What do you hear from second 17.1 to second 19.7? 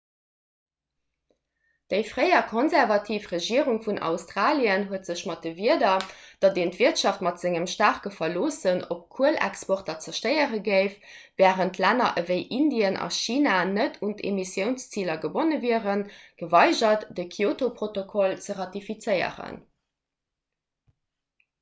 de kyoto-protokoll ze ratifizéieren